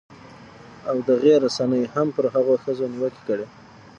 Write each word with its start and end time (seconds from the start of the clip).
او 0.89 0.97
دغې 1.09 1.33
رسنۍ 1.45 1.83
هم 1.93 2.07
پر 2.15 2.25
هغو 2.33 2.55
ښځو 2.63 2.85
نیوکې 2.93 3.21
کړې 3.27 3.45